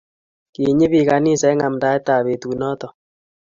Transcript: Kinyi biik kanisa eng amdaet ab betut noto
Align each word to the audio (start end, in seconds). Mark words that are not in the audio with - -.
Kinyi 0.53 0.85
biik 0.91 1.07
kanisa 1.09 1.45
eng 1.51 1.63
amdaet 1.67 2.05
ab 2.15 2.21
betut 2.25 2.57
noto 2.59 2.87